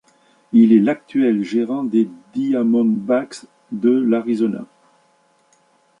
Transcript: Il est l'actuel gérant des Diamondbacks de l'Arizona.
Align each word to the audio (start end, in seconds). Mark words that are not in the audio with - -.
Il 0.51 0.73
est 0.73 0.79
l'actuel 0.79 1.43
gérant 1.43 1.83
des 1.83 2.09
Diamondbacks 2.33 3.43
de 3.71 3.91
l'Arizona. 3.91 4.65